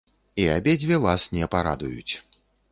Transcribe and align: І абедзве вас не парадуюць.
І 0.43 0.47
абедзве 0.53 0.97
вас 1.05 1.27
не 1.37 1.53
парадуюць. 1.57 2.13